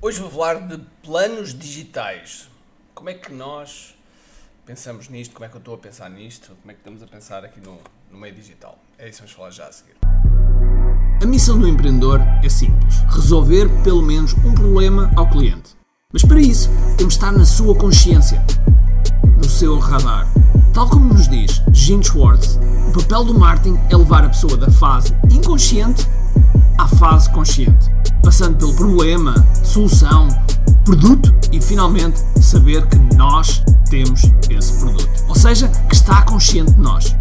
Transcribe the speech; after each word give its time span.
Hoje 0.00 0.20
vou 0.20 0.30
falar 0.30 0.60
de 0.68 0.78
planos 1.02 1.52
digitais. 1.52 2.48
Como 2.94 3.10
é 3.10 3.14
que 3.14 3.32
nós 3.32 3.96
pensamos 4.64 5.08
nisto? 5.08 5.32
Como 5.32 5.44
é 5.44 5.48
que 5.48 5.56
eu 5.56 5.58
estou 5.58 5.74
a 5.74 5.78
pensar 5.78 6.08
nisto? 6.08 6.52
Como 6.60 6.70
é 6.70 6.74
que 6.74 6.78
estamos 6.78 7.02
a 7.02 7.06
pensar 7.08 7.44
aqui 7.44 7.60
no, 7.60 7.78
no 8.08 8.16
meio 8.16 8.32
digital? 8.32 8.78
É 8.96 9.08
isso 9.08 9.16
que 9.16 9.22
vamos 9.22 9.32
falar 9.32 9.50
já 9.50 9.66
a 9.66 9.72
seguir. 9.72 9.96
A 11.20 11.26
missão 11.26 11.58
do 11.58 11.66
empreendedor 11.66 12.20
é 12.44 12.48
simples: 12.48 13.00
resolver 13.08 13.68
pelo 13.82 14.00
menos 14.00 14.34
um 14.34 14.54
problema 14.54 15.10
ao 15.16 15.28
cliente. 15.28 15.76
Mas 16.12 16.22
para 16.22 16.38
isso, 16.38 16.70
temos 16.96 17.14
de 17.14 17.18
estar 17.18 17.32
na 17.32 17.44
sua 17.44 17.74
consciência, 17.74 18.40
no 19.36 19.48
seu 19.48 19.80
radar. 19.80 20.28
Tal 20.72 20.88
como 20.88 21.12
nos 21.12 21.26
diz 21.26 21.60
Gene 21.72 22.04
Schwartz, 22.04 22.56
o 22.86 22.92
papel 23.00 23.24
do 23.24 23.36
marketing 23.36 23.76
é 23.90 23.96
levar 23.96 24.24
a 24.24 24.28
pessoa 24.28 24.56
da 24.56 24.70
fase 24.70 25.12
inconsciente 25.28 26.06
à 26.78 26.86
fase 26.86 27.28
consciente, 27.30 27.90
passando 28.22 28.56
pelo 28.56 28.72
problema, 28.74 29.34
solução, 29.64 30.28
produto 30.84 31.34
e 31.52 31.60
finalmente 31.60 32.20
saber 32.40 32.86
que 32.86 32.96
nós 33.16 33.62
temos 33.90 34.22
esse 34.48 34.78
produto. 34.78 35.24
Ou 35.28 35.34
seja, 35.34 35.68
que 35.88 35.94
está 35.94 36.22
consciente 36.22 36.72
de 36.72 36.80
nós. 36.80 37.16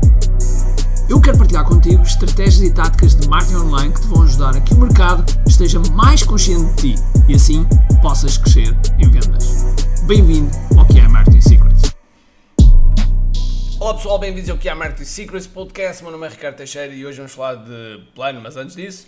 Eu 1.09 1.19
quero 1.19 1.37
partilhar 1.37 1.65
contigo 1.65 2.03
estratégias 2.03 2.61
e 2.61 2.71
táticas 2.71 3.15
de 3.15 3.27
marketing 3.27 3.55
online 3.55 3.93
que 3.93 4.01
te 4.01 4.07
vão 4.07 4.23
ajudar 4.23 4.55
a 4.55 4.61
que 4.61 4.73
o 4.73 4.77
mercado 4.77 5.25
esteja 5.47 5.79
mais 5.93 6.21
consciente 6.21 6.65
de 6.75 6.95
ti 6.95 7.03
e 7.27 7.33
assim 7.33 7.65
possas 8.01 8.37
crescer 8.37 8.77
em 8.99 9.09
vendas. 9.09 9.65
Bem-vindo 10.03 10.51
ao 10.77 10.85
que 10.85 10.99
é 10.99 11.07
Marketing 11.07 11.41
Secrets. 11.41 11.95
Olá 13.79 13.93
pessoal, 13.93 14.19
bem-vindos 14.19 14.49
ao 14.49 14.57
que 14.57 14.69
é 14.69 14.75
Marketing 14.75 15.05
Secrets 15.05 15.47
Podcast. 15.47 16.03
Meu 16.03 16.11
nome 16.11 16.27
é 16.27 16.29
Ricardo 16.29 16.57
Teixeira 16.57 16.93
e 16.93 17.05
hoje 17.05 17.17
vamos 17.17 17.31
falar 17.31 17.55
de 17.55 18.03
plano, 18.13 18.41
mas 18.41 18.57
antes 18.57 18.75
disso, 18.75 19.07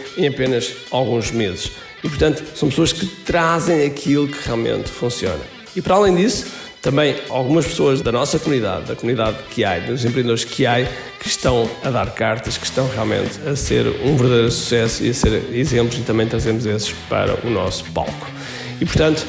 em 0.17 0.27
apenas 0.27 0.73
alguns 0.89 1.31
meses. 1.31 1.71
E, 2.03 2.09
portanto, 2.09 2.43
são 2.55 2.69
pessoas 2.69 2.91
que 2.91 3.05
trazem 3.05 3.85
aquilo 3.85 4.27
que 4.27 4.45
realmente 4.45 4.89
funciona. 4.89 5.41
E, 5.75 5.81
para 5.81 5.95
além 5.95 6.15
disso, 6.15 6.47
também 6.81 7.15
algumas 7.29 7.67
pessoas 7.67 8.01
da 8.01 8.11
nossa 8.11 8.39
comunidade, 8.39 8.85
da 8.85 8.95
comunidade 8.95 9.37
há, 9.63 9.79
dos 9.79 10.03
empreendedores 10.03 10.43
há, 10.43 11.19
que 11.19 11.27
estão 11.27 11.69
a 11.83 11.91
dar 11.91 12.09
cartas, 12.11 12.57
que 12.57 12.65
estão 12.65 12.87
realmente 12.89 13.39
a 13.47 13.55
ser 13.55 13.85
um 14.03 14.17
verdadeiro 14.17 14.51
sucesso 14.51 15.03
e 15.03 15.11
a 15.11 15.13
ser 15.13 15.43
exemplos 15.53 15.99
e 15.99 16.01
também 16.01 16.27
trazemos 16.27 16.65
esses 16.65 16.91
para 17.07 17.35
o 17.45 17.49
nosso 17.51 17.85
palco. 17.91 18.27
E, 18.79 18.85
portanto, 18.85 19.23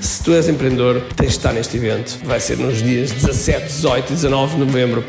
se 0.00 0.22
tu 0.22 0.32
és 0.32 0.48
empreendedor, 0.48 1.02
tens 1.14 1.32
de 1.32 1.36
estar 1.36 1.52
neste 1.52 1.76
evento. 1.76 2.18
Vai 2.24 2.40
ser 2.40 2.56
nos 2.58 2.82
dias 2.82 3.10
17, 3.10 3.66
18 3.66 4.10
e 4.10 4.14
19 4.14 4.54
de 4.54 4.60
novembro 4.60 5.04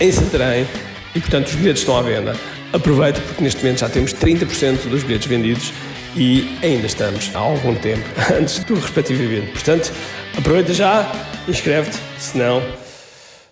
em 0.00 0.12
Santarém 0.12 0.66
e, 1.14 1.20
portanto, 1.20 1.48
os 1.48 1.54
bilhetes 1.54 1.82
estão 1.82 1.96
à 1.96 2.02
venda. 2.02 2.36
Aproveita 2.72 3.20
porque 3.22 3.42
neste 3.42 3.60
momento 3.64 3.80
já 3.80 3.88
temos 3.88 4.14
30% 4.14 4.88
dos 4.88 5.02
bilhetes 5.02 5.26
vendidos 5.26 5.72
e 6.16 6.56
ainda 6.62 6.86
estamos 6.86 7.34
há 7.34 7.38
algum 7.40 7.74
tempo 7.74 8.04
antes 8.32 8.62
do 8.62 8.74
respectivo 8.74 9.24
evento. 9.24 9.52
Portanto, 9.52 9.92
aproveita 10.38 10.72
já, 10.72 11.10
inscreve-te, 11.48 11.98
senão. 12.16 12.62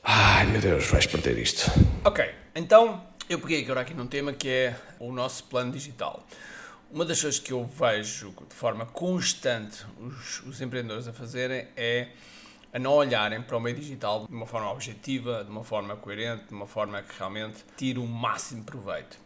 Ai 0.04 0.46
meu 0.46 0.60
Deus, 0.60 0.86
vais 0.86 1.04
perder 1.04 1.36
isto. 1.36 1.68
Ok, 2.04 2.24
então 2.54 3.04
eu 3.28 3.40
peguei 3.40 3.64
agora 3.64 3.80
aqui 3.80 3.92
num 3.92 4.06
tema 4.06 4.32
que 4.32 4.48
é 4.48 4.76
o 5.00 5.10
nosso 5.10 5.42
plano 5.44 5.72
digital. 5.72 6.24
Uma 6.88 7.04
das 7.04 7.20
coisas 7.20 7.40
que 7.40 7.52
eu 7.52 7.64
vejo 7.64 8.32
de 8.48 8.54
forma 8.54 8.86
constante 8.86 9.84
os, 10.00 10.42
os 10.46 10.60
empreendedores 10.60 11.08
a 11.08 11.12
fazerem 11.12 11.66
é 11.76 12.06
a 12.72 12.78
não 12.78 12.92
olharem 12.92 13.40
para 13.42 13.56
o 13.56 13.60
meio 13.60 13.76
digital 13.76 14.26
de 14.26 14.34
uma 14.34 14.46
forma 14.46 14.70
objetiva, 14.70 15.44
de 15.44 15.50
uma 15.50 15.64
forma 15.64 15.96
coerente, 15.96 16.46
de 16.48 16.54
uma 16.54 16.66
forma 16.66 17.02
que 17.02 17.16
realmente 17.18 17.64
tire 17.76 17.98
o 17.98 18.06
máximo 18.06 18.64
proveito. 18.64 19.18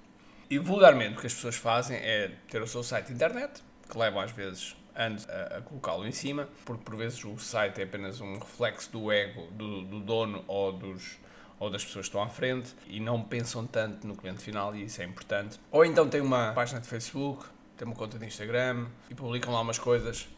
E 0.48 0.58
vulgarmente 0.58 1.16
o 1.16 1.20
que 1.20 1.26
as 1.26 1.34
pessoas 1.34 1.56
fazem 1.56 1.96
é 1.96 2.30
ter 2.48 2.60
o 2.60 2.66
seu 2.66 2.82
site 2.82 3.06
de 3.06 3.14
internet, 3.14 3.62
que 3.88 3.98
levam 3.98 4.20
às 4.20 4.30
vezes 4.30 4.76
anos 4.94 5.28
a, 5.28 5.58
a 5.58 5.60
colocá-lo 5.62 6.06
em 6.06 6.12
cima, 6.12 6.48
porque 6.64 6.84
por 6.84 6.96
vezes 6.96 7.24
o 7.24 7.38
site 7.38 7.80
é 7.80 7.84
apenas 7.84 8.20
um 8.20 8.38
reflexo 8.38 8.90
do 8.92 9.10
ego 9.10 9.48
do, 9.52 9.82
do 9.82 10.00
dono 10.00 10.44
ou, 10.46 10.72
dos, 10.72 11.18
ou 11.58 11.70
das 11.70 11.84
pessoas 11.84 12.04
que 12.04 12.10
estão 12.10 12.22
à 12.22 12.28
frente 12.28 12.74
e 12.86 13.00
não 13.00 13.22
pensam 13.22 13.66
tanto 13.66 14.06
no 14.06 14.14
cliente 14.14 14.42
final 14.42 14.74
e 14.74 14.84
isso 14.84 15.00
é 15.00 15.04
importante. 15.04 15.58
Ou 15.70 15.84
então 15.84 16.08
tem 16.08 16.20
uma 16.20 16.52
página 16.52 16.80
de 16.80 16.86
Facebook, 16.86 17.46
tem 17.76 17.86
uma 17.86 17.96
conta 17.96 18.18
de 18.18 18.26
Instagram 18.26 18.86
e 19.10 19.14
publicam 19.14 19.52
lá 19.52 19.60
umas 19.60 19.78
coisas 19.78 20.28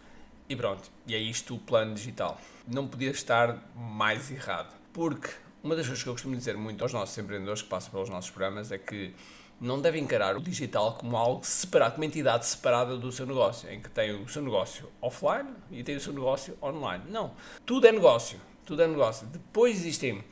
e 0.49 0.57
pronto. 0.57 0.91
E 1.07 1.15
é 1.15 1.19
isto 1.19 1.55
o 1.55 1.59
plano 1.59 1.95
digital. 1.95 2.41
Não 2.67 2.87
podia 2.87 3.11
estar 3.11 3.59
mais 3.75 4.31
errado. 4.31 4.75
Porque 4.93 5.31
uma 5.63 5.75
das 5.75 5.87
coisas 5.87 6.03
que 6.03 6.09
eu 6.09 6.13
costumo 6.13 6.37
dizer 6.37 6.57
muito 6.57 6.83
aos 6.83 6.93
nossos 6.93 7.17
empreendedores 7.17 7.63
que 7.63 7.69
passam 7.69 7.91
pelos 7.91 8.09
nossos 8.09 8.31
programas 8.31 8.71
é 8.71 8.79
que 8.79 9.15
não 9.61 9.81
deve 9.81 9.99
encarar 9.99 10.37
o 10.37 10.41
digital 10.41 10.95
como 10.95 11.17
algo 11.17 11.45
separado, 11.45 11.93
como 11.93 12.05
uma 12.05 12.07
entidade 12.07 12.47
separada 12.47 12.97
do 12.97 13.11
seu 13.11 13.25
negócio, 13.25 13.71
em 13.71 13.81
que 13.81 13.89
tem 13.89 14.13
o 14.13 14.29
seu 14.29 14.43
negócio 14.43 14.91
offline 15.01 15.49
e 15.71 15.83
tem 15.83 15.97
o 15.97 16.01
seu 16.01 16.13
negócio 16.13 16.57
online. 16.63 17.05
Não. 17.09 17.33
Tudo 17.65 17.87
é 17.87 17.93
negócio. 17.93 18.39
Tudo 18.67 18.83
é 18.83 18.87
negócio. 18.87 19.27
Depois 19.27 19.77
existem 19.77 20.23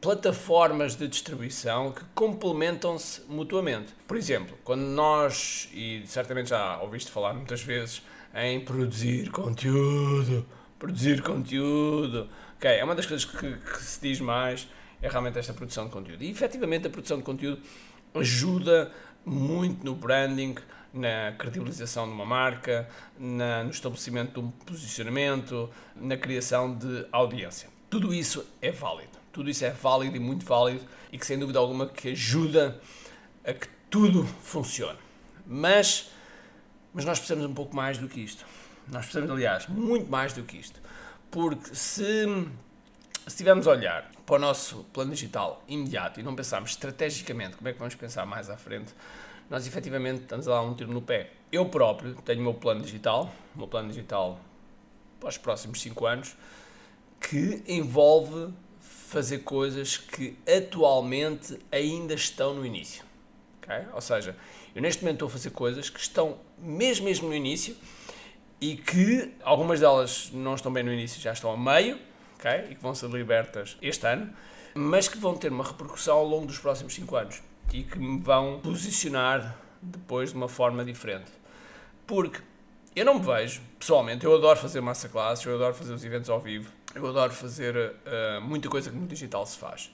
plataformas 0.00 0.94
de 0.94 1.08
distribuição 1.08 1.92
que 1.92 2.04
complementam-se 2.14 3.22
mutuamente. 3.28 3.94
Por 4.06 4.16
exemplo, 4.16 4.56
quando 4.62 4.82
nós, 4.82 5.68
e 5.72 6.02
certamente 6.06 6.50
já 6.50 6.80
ouviste 6.80 7.10
falar 7.10 7.34
muitas 7.34 7.62
vezes, 7.62 8.02
em 8.34 8.60
produzir 8.60 9.30
conteúdo, 9.30 10.46
produzir 10.78 11.22
conteúdo, 11.22 12.28
ok, 12.56 12.70
é 12.70 12.84
uma 12.84 12.94
das 12.94 13.06
coisas 13.06 13.24
que, 13.24 13.56
que 13.56 13.82
se 13.82 14.00
diz 14.00 14.20
mais, 14.20 14.68
é 15.00 15.08
realmente 15.08 15.38
esta 15.38 15.52
produção 15.52 15.86
de 15.86 15.90
conteúdo. 15.90 16.22
E 16.22 16.30
efetivamente 16.30 16.86
a 16.86 16.90
produção 16.90 17.18
de 17.18 17.22
conteúdo 17.22 17.62
ajuda 18.14 18.92
muito 19.24 19.84
no 19.84 19.94
branding, 19.94 20.54
na 20.92 21.32
credibilização 21.36 22.06
de 22.06 22.12
uma 22.12 22.24
marca, 22.24 22.88
na, 23.18 23.64
no 23.64 23.70
estabelecimento 23.70 24.40
de 24.40 24.46
um 24.46 24.50
posicionamento, 24.50 25.68
na 25.94 26.16
criação 26.16 26.74
de 26.74 27.06
audiência. 27.12 27.68
Tudo 27.90 28.14
isso 28.14 28.46
é 28.62 28.70
válido. 28.70 29.16
Tudo 29.36 29.50
isso 29.50 29.66
é 29.66 29.70
válido 29.70 30.16
e 30.16 30.18
muito 30.18 30.46
válido 30.46 30.82
e 31.12 31.18
que 31.18 31.26
sem 31.26 31.38
dúvida 31.38 31.58
alguma 31.58 31.86
que 31.86 32.12
ajuda 32.12 32.80
a 33.44 33.52
que 33.52 33.68
tudo 33.90 34.24
funcione. 34.24 34.98
Mas, 35.46 36.10
mas 36.94 37.04
nós 37.04 37.18
precisamos 37.18 37.44
um 37.44 37.52
pouco 37.52 37.76
mais 37.76 37.98
do 37.98 38.08
que 38.08 38.18
isto. 38.18 38.46
Nós 38.88 39.02
precisamos, 39.02 39.30
aliás, 39.30 39.68
muito 39.68 40.10
mais 40.10 40.32
do 40.32 40.42
que 40.42 40.56
isto. 40.56 40.80
Porque 41.30 41.74
se, 41.74 42.24
se 42.24 42.48
estivermos 43.26 43.68
a 43.68 43.72
olhar 43.72 44.10
para 44.24 44.36
o 44.36 44.38
nosso 44.38 44.84
plano 44.84 45.10
digital 45.10 45.62
imediato 45.68 46.18
e 46.18 46.22
não 46.22 46.34
pensarmos 46.34 46.70
estrategicamente 46.70 47.58
como 47.58 47.68
é 47.68 47.74
que 47.74 47.78
vamos 47.78 47.94
pensar 47.94 48.24
mais 48.24 48.48
à 48.48 48.56
frente, 48.56 48.94
nós 49.50 49.66
efetivamente 49.66 50.22
estamos 50.22 50.48
a 50.48 50.52
dar 50.52 50.62
um 50.62 50.72
tiro 50.72 50.90
no 50.90 51.02
pé. 51.02 51.30
Eu 51.52 51.66
próprio 51.66 52.14
tenho 52.22 52.40
o 52.40 52.42
meu 52.42 52.54
plano 52.54 52.80
digital, 52.80 53.30
o 53.54 53.58
meu 53.58 53.68
plano 53.68 53.90
digital 53.90 54.40
para 55.20 55.28
os 55.28 55.36
próximos 55.36 55.78
5 55.82 56.06
anos, 56.06 56.34
que 57.20 57.62
envolve 57.68 58.50
fazer 59.06 59.38
coisas 59.38 59.96
que 59.96 60.36
atualmente 60.46 61.56
ainda 61.70 62.14
estão 62.14 62.54
no 62.54 62.66
início. 62.66 63.04
Okay? 63.62 63.84
Ou 63.92 64.00
seja, 64.00 64.36
eu 64.74 64.82
neste 64.82 65.02
momento 65.02 65.16
estou 65.16 65.28
a 65.28 65.30
fazer 65.30 65.50
coisas 65.50 65.88
que 65.88 66.00
estão 66.00 66.38
mesmo, 66.58 67.04
mesmo 67.04 67.28
no 67.28 67.34
início 67.34 67.76
e 68.60 68.76
que 68.76 69.32
algumas 69.42 69.78
delas 69.78 70.30
não 70.32 70.56
estão 70.56 70.72
bem 70.72 70.82
no 70.82 70.92
início, 70.92 71.20
já 71.20 71.32
estão 71.32 71.52
a 71.52 71.56
meio, 71.56 71.98
okay? 72.34 72.66
e 72.70 72.74
que 72.74 72.82
vão 72.82 72.94
ser 72.94 73.08
libertas 73.08 73.76
este 73.80 74.04
ano, 74.06 74.32
mas 74.74 75.06
que 75.06 75.18
vão 75.18 75.36
ter 75.36 75.52
uma 75.52 75.64
repercussão 75.64 76.16
ao 76.16 76.26
longo 76.26 76.46
dos 76.46 76.58
próximos 76.58 76.92
5 76.94 77.16
anos 77.16 77.42
e 77.72 77.84
que 77.84 77.98
me 77.98 78.18
vão 78.18 78.60
posicionar 78.60 79.56
depois 79.80 80.30
de 80.30 80.36
uma 80.36 80.48
forma 80.48 80.84
diferente. 80.84 81.30
Porque 82.06 82.40
eu 82.94 83.04
não 83.04 83.20
me 83.20 83.24
vejo, 83.24 83.60
pessoalmente, 83.78 84.24
eu 84.24 84.34
adoro 84.34 84.58
fazer 84.58 84.80
masterclasses, 84.80 85.44
eu 85.44 85.54
adoro 85.54 85.74
fazer 85.74 85.92
os 85.92 86.04
eventos 86.04 86.28
ao 86.28 86.40
vivo, 86.40 86.72
eu 86.96 87.06
adoro 87.06 87.32
fazer 87.32 87.76
uh, 87.76 88.40
muita 88.40 88.68
coisa 88.68 88.90
que 88.90 88.96
no 88.96 89.06
digital 89.06 89.46
se 89.46 89.58
faz. 89.58 89.90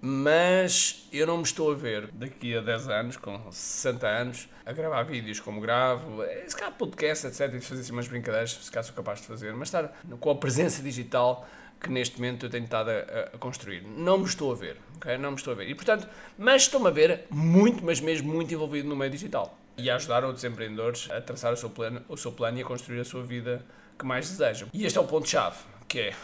Mas 0.00 1.08
eu 1.10 1.26
não 1.26 1.38
me 1.38 1.42
estou 1.42 1.72
a 1.72 1.74
ver 1.74 2.08
daqui 2.12 2.54
a 2.54 2.60
10 2.60 2.88
anos, 2.88 3.16
com 3.16 3.50
60 3.50 4.06
anos, 4.06 4.48
a 4.64 4.72
gravar 4.72 5.02
vídeos 5.04 5.40
como 5.40 5.60
gravo, 5.60 6.22
se 6.46 6.54
calhar 6.54 6.74
podcast, 6.74 7.26
etc. 7.26 7.54
E 7.54 7.60
fazer 7.60 7.80
assim 7.80 7.92
umas 7.92 8.06
brincadeiras, 8.06 8.52
se 8.52 8.70
calhar 8.70 8.84
sou 8.84 8.94
capaz 8.94 9.20
de 9.20 9.26
fazer, 9.26 9.52
mas 9.54 9.68
estar 9.68 9.98
com 10.20 10.30
a 10.30 10.34
presença 10.34 10.82
digital 10.82 11.46
que 11.80 11.90
neste 11.90 12.16
momento 12.16 12.46
eu 12.46 12.50
tenho 12.50 12.64
estado 12.64 12.90
a, 12.90 13.34
a, 13.34 13.38
construir. 13.38 13.82
Não 13.82 14.18
me 14.18 14.24
estou 14.24 14.52
a 14.52 14.54
ver, 14.54 14.76
ok? 14.96 15.16
Não 15.18 15.30
me 15.30 15.36
estou 15.36 15.52
a 15.52 15.56
ver. 15.56 15.68
E 15.68 15.74
portanto, 15.74 16.08
mas 16.38 16.62
estou-me 16.62 16.88
a 16.88 16.90
ver 16.90 17.24
muito, 17.30 17.84
mas 17.84 18.00
mesmo 18.00 18.32
muito 18.32 18.52
envolvido 18.52 18.88
no 18.88 18.96
meio 18.96 19.10
digital. 19.10 19.58
E 19.76 19.90
a 19.90 19.96
ajudar 19.96 20.24
outros 20.24 20.44
empreendedores 20.44 21.10
a 21.10 21.20
traçar 21.20 21.52
o 21.52 21.56
seu 21.56 21.68
plano, 21.68 22.02
o 22.08 22.16
seu 22.16 22.32
plano 22.32 22.58
e 22.58 22.62
a 22.62 22.64
construir 22.64 23.00
a 23.00 23.04
sua 23.04 23.22
vida 23.22 23.64
que 23.98 24.04
mais 24.06 24.28
desejam. 24.28 24.68
E 24.72 24.86
este 24.86 24.98
é 24.98 25.00
o 25.00 25.04
ponto-chave, 25.04 25.56
que 25.88 26.00
é 26.00 26.14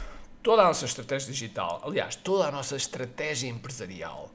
toda 0.42 0.62
a 0.62 0.66
nossa 0.66 0.84
estratégia 0.84 1.32
digital, 1.32 1.80
aliás, 1.84 2.16
toda 2.16 2.48
a 2.48 2.50
nossa 2.50 2.76
estratégia 2.76 3.48
empresarial 3.48 4.30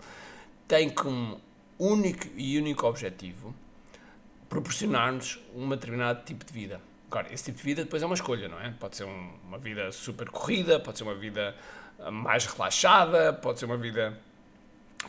tem 0.68 0.90
como 0.90 1.40
único 1.78 2.28
e 2.36 2.58
único 2.58 2.88
objetivo 2.88 3.54
proporcionar-nos 4.50 5.40
um 5.54 5.68
determinado 5.70 6.24
tipo 6.24 6.46
de 6.46 6.54
vida. 6.54 6.82
Agora, 7.10 7.34
esse 7.34 7.46
tipo 7.46 7.58
de 7.58 7.64
vida 7.64 7.84
depois 7.84 8.02
é 8.02 8.06
uma 8.06 8.16
escolha, 8.16 8.48
não 8.48 8.60
é? 8.60 8.74
Pode 8.80 8.98
ser 8.98 9.06
um, 9.06 9.32
uma 9.48 9.58
vida 9.58 9.92
super 9.92 10.30
corrida, 10.30 10.80
pode 10.80 10.98
ser 10.98 11.04
uma 11.04 11.16
vida 11.16 11.56
ah, 12.00 12.12
mais 12.12 12.46
relaxada, 12.46 13.34
pode 13.34 13.60
ser 13.60 13.66
uma 13.66 13.78
vida 13.78 14.18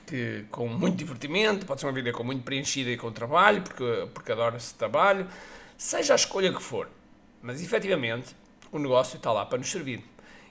que, 0.06 0.44
com 0.50 0.68
muito 0.68 0.96
divertimento, 0.96 1.66
pode 1.66 1.80
ser 1.80 1.86
uma 1.86 1.92
vida 1.92 2.12
com 2.12 2.22
muito 2.22 2.42
preenchida 2.42 2.90
e 2.90 2.96
com 2.96 3.10
trabalho, 3.10 3.62
porque, 3.62 4.08
porque 4.14 4.32
adora 4.32 4.56
esse 4.56 4.74
trabalho, 4.74 5.26
seja 5.76 6.12
a 6.12 6.16
escolha 6.16 6.52
que 6.52 6.62
for. 6.62 6.88
Mas 7.42 7.62
efetivamente 7.62 8.34
o 8.72 8.78
negócio 8.78 9.16
está 9.16 9.32
lá 9.32 9.46
para 9.46 9.58
nos 9.58 9.70
servir. 9.70 10.04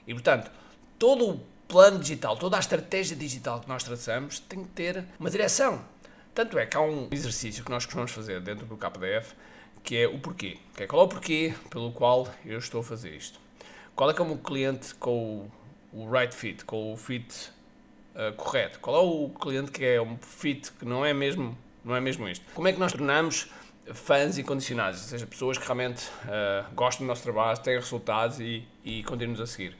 E 0.06 0.12
portanto, 0.12 0.50
todo 0.98 1.28
o 1.28 1.40
plano 1.68 1.98
digital, 1.98 2.36
toda 2.36 2.56
a 2.56 2.60
estratégia 2.60 3.16
digital 3.16 3.60
que 3.60 3.68
nós 3.68 3.82
traçamos 3.84 4.40
tem 4.40 4.64
que 4.64 4.70
ter 4.70 5.04
uma 5.18 5.30
direção. 5.30 5.84
Tanto 6.34 6.58
é 6.58 6.66
que 6.66 6.76
há 6.76 6.80
um 6.80 7.08
exercício 7.10 7.64
que 7.64 7.70
nós 7.70 7.84
costumamos 7.84 8.12
fazer 8.12 8.40
dentro 8.40 8.64
do 8.66 8.76
KDF 8.76 9.34
que 9.82 9.96
é 9.96 10.06
o 10.06 10.18
porquê. 10.18 10.58
Que 10.76 10.84
é 10.84 10.86
qual 10.86 11.02
é 11.02 11.04
o 11.04 11.08
porquê 11.08 11.54
pelo 11.70 11.92
qual 11.92 12.28
eu 12.44 12.58
estou 12.58 12.80
a 12.80 12.84
fazer 12.84 13.14
isto? 13.14 13.40
Qual 13.94 14.10
é 14.10 14.14
que 14.14 14.20
é 14.20 14.24
o 14.24 14.28
meu 14.28 14.38
cliente 14.38 14.94
com 14.94 15.50
o, 15.92 16.10
right 16.10 16.34
fit, 16.34 16.64
com 16.64 16.92
o 16.92 16.96
fit 16.96 17.50
uh, 18.14 18.32
correto? 18.36 18.78
Qual 18.80 18.96
é 18.96 19.00
o 19.00 19.28
cliente 19.30 19.70
que 19.70 19.84
é 19.84 20.00
um 20.00 20.16
fit 20.18 20.70
que 20.72 20.84
não 20.84 21.04
é 21.04 21.12
mesmo, 21.12 21.56
não 21.84 21.96
é 21.96 22.00
mesmo 22.00 22.28
isto? 22.28 22.44
Como 22.54 22.68
é 22.68 22.72
que 22.72 22.78
nós 22.78 22.92
tornamos 22.92 23.50
fãs 23.94 24.38
incondicionados, 24.38 25.00
ou 25.02 25.08
seja, 25.08 25.26
pessoas 25.26 25.58
que 25.58 25.64
realmente 25.64 26.04
uh, 26.24 26.72
gostam 26.74 27.06
do 27.06 27.08
nosso 27.08 27.22
trabalho, 27.22 27.58
têm 27.58 27.76
resultados 27.76 28.40
e, 28.40 28.66
e 28.84 29.02
continuam 29.04 29.42
a 29.42 29.46
seguir? 29.46 29.76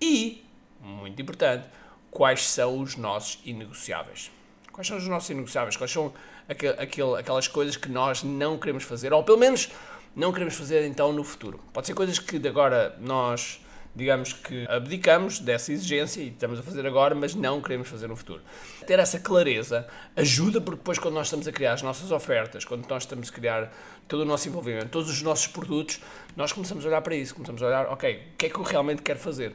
E, 0.00 0.44
muito 0.80 1.20
importante, 1.20 1.66
quais 2.10 2.46
são 2.46 2.78
os 2.80 2.96
nossos 2.96 3.40
inegociáveis? 3.44 4.30
Quais 4.72 4.86
são 4.86 4.96
os 4.96 5.06
nossos 5.06 5.30
inegociáveis? 5.30 5.76
Quais 5.76 5.90
são 5.90 6.12
aquel, 6.48 7.16
aquelas 7.16 7.48
coisas 7.48 7.76
que 7.76 7.88
nós 7.88 8.22
não 8.22 8.58
queremos 8.58 8.84
fazer? 8.84 9.12
Ou 9.12 9.22
pelo 9.22 9.38
menos 9.38 9.70
não 10.14 10.32
queremos 10.32 10.54
fazer 10.54 10.86
então 10.86 11.12
no 11.12 11.24
futuro? 11.24 11.60
Pode 11.72 11.86
ser 11.86 11.94
coisas 11.94 12.18
que 12.18 12.38
de 12.38 12.48
agora 12.48 12.96
nós 13.00 13.60
digamos 13.94 14.32
que 14.32 14.66
abdicamos 14.68 15.38
dessa 15.38 15.72
exigência 15.72 16.20
e 16.20 16.28
estamos 16.28 16.58
a 16.58 16.62
fazer 16.62 16.86
agora, 16.86 17.14
mas 17.14 17.34
não 17.34 17.60
queremos 17.60 17.88
fazer 17.88 18.08
no 18.08 18.16
futuro. 18.16 18.42
Ter 18.86 18.98
essa 18.98 19.18
clareza 19.18 19.86
ajuda 20.16 20.60
porque 20.60 20.78
depois 20.78 20.98
quando 20.98 21.14
nós 21.14 21.28
estamos 21.28 21.46
a 21.46 21.52
criar 21.52 21.74
as 21.74 21.82
nossas 21.82 22.10
ofertas, 22.10 22.64
quando 22.64 22.88
nós 22.88 23.04
estamos 23.04 23.28
a 23.28 23.32
criar 23.32 23.72
todo 24.08 24.20
o 24.20 24.24
nosso 24.24 24.48
envolvimento, 24.48 24.88
todos 24.88 25.10
os 25.10 25.22
nossos 25.22 25.46
produtos, 25.46 26.00
nós 26.36 26.52
começamos 26.52 26.84
a 26.84 26.88
olhar 26.88 27.00
para 27.02 27.14
isso, 27.14 27.34
começamos 27.34 27.62
a 27.62 27.66
olhar, 27.66 27.86
ok, 27.86 28.16
o 28.34 28.36
que 28.36 28.46
é 28.46 28.48
que 28.48 28.56
eu 28.56 28.62
realmente 28.62 29.02
quero 29.02 29.18
fazer? 29.18 29.54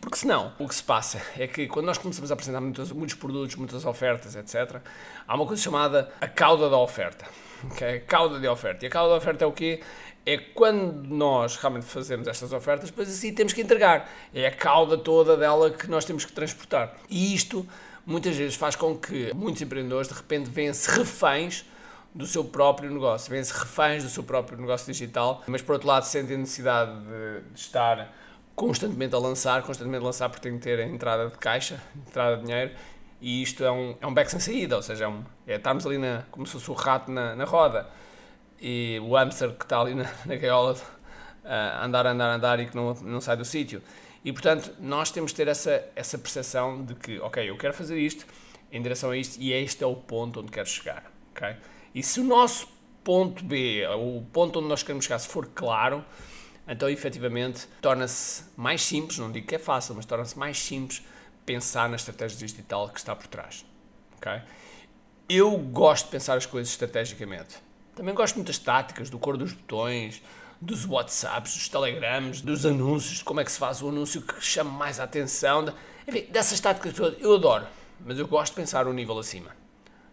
Porque 0.00 0.16
senão, 0.16 0.52
o 0.58 0.68
que 0.68 0.74
se 0.74 0.82
passa 0.82 1.20
é 1.36 1.46
que 1.46 1.66
quando 1.66 1.86
nós 1.86 1.98
começamos 1.98 2.30
a 2.30 2.34
apresentar 2.34 2.60
muitos, 2.60 2.92
muitos 2.92 3.14
produtos, 3.16 3.56
muitas 3.56 3.84
ofertas, 3.84 4.36
etc., 4.36 4.80
há 5.26 5.34
uma 5.34 5.46
coisa 5.46 5.62
chamada 5.62 6.10
a 6.20 6.28
cauda 6.28 6.70
da 6.70 6.78
oferta. 6.78 7.26
Okay? 7.72 7.96
A 7.96 8.00
cauda 8.00 8.38
de 8.38 8.48
oferta. 8.48 8.84
E 8.84 8.88
a 8.88 8.90
cauda 8.90 9.10
da 9.10 9.16
oferta 9.16 9.44
é 9.44 9.46
o 9.46 9.52
quê? 9.52 9.80
É 10.24 10.36
quando 10.36 11.08
nós 11.08 11.56
realmente 11.56 11.86
fazemos 11.86 12.28
estas 12.28 12.52
ofertas, 12.52 12.90
depois 12.90 13.08
assim 13.08 13.32
temos 13.32 13.52
que 13.52 13.60
entregar. 13.60 14.10
É 14.32 14.46
a 14.46 14.54
cauda 14.54 14.96
toda 14.96 15.36
dela 15.36 15.70
que 15.70 15.88
nós 15.88 16.04
temos 16.04 16.24
que 16.24 16.32
transportar. 16.32 16.94
E 17.08 17.34
isto 17.34 17.66
muitas 18.04 18.36
vezes 18.36 18.54
faz 18.54 18.76
com 18.76 18.96
que 18.96 19.32
muitos 19.34 19.60
empreendedores 19.60 20.08
de 20.08 20.14
repente 20.14 20.48
venham-se 20.48 20.90
reféns 20.90 21.64
do 22.14 22.26
seu 22.26 22.42
próprio 22.42 22.90
negócio, 22.90 23.30
vêm-se 23.30 23.52
reféns 23.52 24.02
do 24.02 24.08
seu 24.08 24.22
próprio 24.22 24.58
negócio 24.58 24.90
digital, 24.90 25.42
mas 25.46 25.60
por 25.60 25.74
outro 25.74 25.88
lado 25.88 26.04
sentem 26.04 26.36
necessidade 26.38 26.90
de, 26.90 27.52
de 27.52 27.60
estar 27.60 28.12
constantemente 28.58 29.14
a 29.14 29.18
lançar, 29.18 29.62
constantemente 29.62 30.02
a 30.02 30.06
lançar 30.06 30.28
porque 30.28 30.48
tem 30.48 30.58
que 30.58 30.64
ter 30.64 30.80
a 30.80 30.84
entrada 30.84 31.28
de 31.28 31.38
caixa, 31.38 31.80
entrada 32.08 32.38
de 32.38 32.42
dinheiro, 32.42 32.72
e 33.20 33.40
isto 33.40 33.62
é 33.62 33.70
um, 33.70 33.94
é 34.00 34.06
um 34.06 34.12
beco 34.12 34.28
sem 34.28 34.40
saída, 34.40 34.74
ou 34.74 34.82
seja, 34.82 35.04
é, 35.04 35.08
um, 35.08 35.22
é 35.46 35.54
estarmos 35.54 35.86
ali 35.86 35.96
na, 35.96 36.24
como 36.32 36.44
se 36.44 36.54
fosse 36.54 36.68
o 36.68 36.74
rato 36.74 37.08
na, 37.08 37.36
na 37.36 37.44
roda 37.44 37.88
e 38.60 39.00
o 39.00 39.14
hamster 39.14 39.52
que 39.52 39.64
está 39.64 39.80
ali 39.80 39.94
na, 39.94 40.10
na 40.26 40.34
gaiola 40.34 40.76
a 41.44 41.84
andar, 41.84 42.04
andar, 42.04 42.34
andar 42.34 42.58
e 42.58 42.66
que 42.66 42.74
não, 42.74 42.94
não 42.94 43.20
sai 43.20 43.36
do 43.36 43.44
sítio. 43.44 43.80
E 44.24 44.32
portanto, 44.32 44.74
nós 44.80 45.12
temos 45.12 45.30
de 45.30 45.36
ter 45.36 45.46
essa, 45.46 45.84
essa 45.94 46.18
percepção 46.18 46.84
de 46.84 46.96
que, 46.96 47.20
ok, 47.20 47.48
eu 47.48 47.56
quero 47.56 47.72
fazer 47.72 47.96
isto 47.96 48.26
em 48.72 48.82
direção 48.82 49.12
a 49.12 49.16
isto 49.16 49.40
e 49.40 49.52
este 49.52 49.84
é 49.84 49.86
o 49.86 49.94
ponto 49.94 50.40
onde 50.40 50.50
quero 50.50 50.68
chegar. 50.68 51.04
Okay? 51.30 51.54
E 51.94 52.02
se 52.02 52.18
o 52.18 52.24
nosso 52.24 52.68
ponto 53.04 53.44
B, 53.44 53.86
o 53.86 54.20
ponto 54.32 54.58
onde 54.58 54.68
nós 54.68 54.82
queremos 54.82 55.04
chegar, 55.04 55.20
se 55.20 55.28
for 55.28 55.46
claro, 55.46 56.04
então, 56.68 56.88
efetivamente, 56.88 57.66
torna-se 57.80 58.44
mais 58.56 58.82
simples, 58.82 59.18
não 59.18 59.32
digo 59.32 59.46
que 59.46 59.54
é 59.54 59.58
fácil, 59.58 59.94
mas 59.94 60.04
torna-se 60.04 60.38
mais 60.38 60.58
simples 60.58 61.02
pensar 61.46 61.88
na 61.88 61.96
estratégia 61.96 62.38
digital 62.38 62.88
que 62.90 62.98
está 62.98 63.16
por 63.16 63.26
trás. 63.26 63.64
Okay? 64.18 64.42
Eu 65.28 65.56
gosto 65.56 66.06
de 66.06 66.10
pensar 66.10 66.36
as 66.36 66.44
coisas 66.44 66.70
estrategicamente. 66.70 67.56
Também 67.96 68.14
gosto 68.14 68.36
muito 68.36 68.48
das 68.48 68.58
táticas, 68.58 69.08
do 69.08 69.18
cor 69.18 69.36
dos 69.36 69.52
botões, 69.52 70.22
dos 70.60 70.84
WhatsApps, 70.84 71.54
dos 71.54 71.68
Telegrams, 71.68 72.42
dos 72.42 72.66
anúncios, 72.66 73.18
de 73.18 73.24
como 73.24 73.40
é 73.40 73.44
que 73.44 73.52
se 73.52 73.58
faz 73.58 73.80
o 73.80 73.88
anúncio 73.88 74.20
que 74.20 74.40
chama 74.44 74.70
mais 74.70 75.00
a 75.00 75.04
atenção. 75.04 75.72
Enfim, 76.06 76.26
dessas 76.30 76.60
táticas 76.60 76.92
todas, 76.92 77.20
eu 77.20 77.34
adoro, 77.34 77.66
mas 78.04 78.18
eu 78.18 78.28
gosto 78.28 78.52
de 78.52 78.56
pensar 78.60 78.86
um 78.86 78.92
nível 78.92 79.18
acima. 79.18 79.56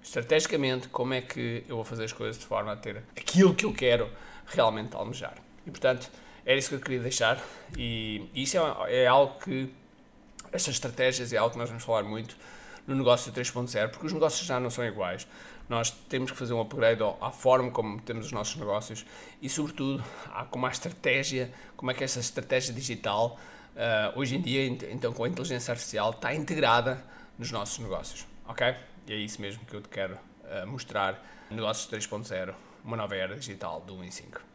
Estrategicamente, 0.01 0.87
como 0.87 1.13
é 1.13 1.21
que 1.21 1.63
eu 1.67 1.75
vou 1.75 1.83
fazer 1.83 2.05
as 2.05 2.13
coisas 2.13 2.37
de 2.37 2.45
forma 2.45 2.71
a 2.71 2.75
ter 2.75 3.03
aquilo 3.15 3.53
que 3.53 3.65
eu 3.65 3.73
quero 3.73 4.09
realmente 4.45 4.95
almejar. 4.95 5.35
E 5.65 5.71
portanto, 5.71 6.09
era 6.45 6.57
isso 6.57 6.69
que 6.69 6.75
eu 6.75 6.79
queria 6.79 6.99
deixar 6.99 7.43
e, 7.77 8.29
isso 8.33 8.57
é, 8.57 9.03
é 9.03 9.07
algo 9.07 9.39
que 9.39 9.73
estas 10.51 10.75
estratégias 10.75 11.33
é 11.33 11.37
algo 11.37 11.51
que 11.51 11.57
nós 11.57 11.69
vamos 11.69 11.83
falar 11.83 12.03
muito 12.03 12.37
no 12.87 12.95
negócio 12.95 13.31
3.0, 13.31 13.89
porque 13.89 14.05
os 14.05 14.13
negócios 14.13 14.45
já 14.45 14.59
não 14.59 14.69
são 14.69 14.85
iguais. 14.85 15.27
Nós 15.67 15.89
temos 15.89 16.31
que 16.31 16.37
fazer 16.37 16.53
um 16.53 16.61
upgrade 16.61 17.01
à 17.19 17.31
forma 17.31 17.71
como 17.71 17.99
temos 18.01 18.27
os 18.27 18.31
nossos 18.31 18.55
negócios 18.55 19.05
e, 19.41 19.49
sobretudo, 19.49 20.03
a, 20.31 20.45
como 20.45 20.67
a 20.67 20.69
estratégia, 20.69 21.51
como 21.75 21.89
é 21.89 21.93
que 21.93 22.03
essa 22.03 22.19
estratégia 22.19 22.73
digital, 22.73 23.39
uh, 23.75 24.19
hoje 24.19 24.35
em 24.35 24.41
dia, 24.41 24.67
então 24.67 25.11
com 25.11 25.23
a 25.23 25.27
inteligência 25.27 25.71
artificial, 25.71 26.11
está 26.11 26.33
integrada 26.35 27.03
nos 27.37 27.51
nossos 27.51 27.79
negócios. 27.79 28.27
Ok? 28.47 28.75
E 29.07 29.13
é 29.13 29.15
isso 29.15 29.41
mesmo 29.41 29.65
que 29.65 29.73
eu 29.73 29.81
te 29.81 29.89
quero 29.89 30.13
uh, 30.13 30.67
mostrar. 30.67 31.23
Negócios 31.49 31.91
3.0, 31.91 32.53
uma 32.83 32.95
nova 32.95 33.15
era 33.15 33.35
digital 33.35 33.81
do 33.81 33.95
1 33.95 34.03
em 34.03 34.11
5. 34.11 34.54